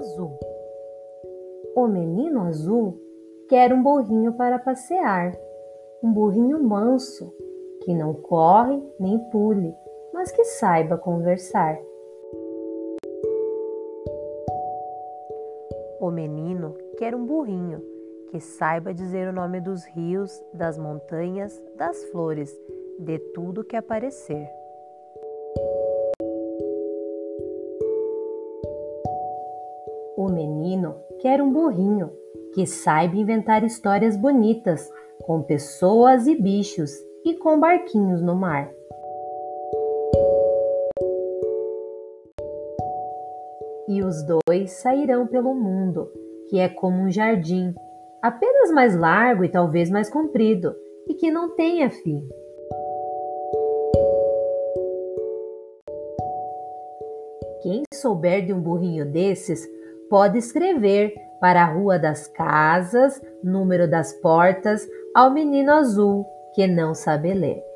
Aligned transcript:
azul. 0.00 0.32
O 1.76 1.86
menino 1.86 2.40
azul 2.42 2.98
quer 3.48 3.72
um 3.72 3.82
burrinho 3.82 4.32
para 4.32 4.58
passear, 4.58 5.32
um 6.02 6.10
burrinho 6.10 6.62
manso, 6.62 7.32
que 7.82 7.94
não 7.94 8.14
corre 8.14 8.82
nem 8.98 9.18
pule, 9.30 9.74
mas 10.12 10.32
que 10.32 10.44
saiba 10.44 10.96
conversar. 10.96 11.78
O 16.00 16.10
menino 16.10 16.74
quer 16.96 17.14
um 17.14 17.26
burrinho 17.26 17.82
que 18.30 18.40
saiba 18.40 18.94
dizer 18.94 19.28
o 19.28 19.32
nome 19.32 19.60
dos 19.60 19.84
rios, 19.84 20.42
das 20.54 20.78
montanhas, 20.78 21.62
das 21.76 22.04
flores, 22.06 22.58
de 22.98 23.18
tudo 23.34 23.64
que 23.64 23.76
aparecer. 23.76 24.59
O 30.20 30.28
menino 30.28 30.96
quer 31.20 31.40
um 31.40 31.50
burrinho 31.50 32.10
que 32.52 32.66
saiba 32.66 33.16
inventar 33.16 33.64
histórias 33.64 34.18
bonitas 34.18 34.86
com 35.22 35.42
pessoas 35.42 36.26
e 36.26 36.34
bichos 36.34 36.90
e 37.24 37.32
com 37.38 37.58
barquinhos 37.58 38.20
no 38.20 38.36
mar. 38.36 38.70
E 43.88 44.02
os 44.02 44.22
dois 44.22 44.72
sairão 44.72 45.26
pelo 45.26 45.54
mundo, 45.54 46.12
que 46.50 46.58
é 46.58 46.68
como 46.68 46.98
um 46.98 47.10
jardim, 47.10 47.74
apenas 48.20 48.70
mais 48.70 48.94
largo 48.94 49.42
e 49.42 49.48
talvez 49.48 49.88
mais 49.88 50.10
comprido, 50.10 50.76
e 51.08 51.14
que 51.14 51.30
não 51.30 51.56
tenha 51.56 51.88
fim. 51.88 52.28
Quem 57.62 57.84
souber 57.94 58.44
de 58.44 58.52
um 58.52 58.60
burrinho 58.60 59.10
desses 59.10 59.66
pode 60.10 60.36
escrever 60.38 61.14
para 61.40 61.62
a 61.62 61.72
Rua 61.72 61.98
das 61.98 62.26
Casas, 62.26 63.22
número 63.42 63.88
das 63.88 64.12
portas, 64.14 64.86
ao 65.14 65.30
menino 65.30 65.72
azul 65.72 66.26
que 66.54 66.66
não 66.66 66.94
sabe 66.94 67.32
ler. 67.32 67.69